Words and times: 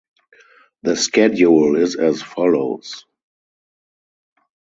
The 0.81 0.95
schedule 0.95 1.75
is 1.75 1.95
as 1.95 2.23
follows. 2.23 3.05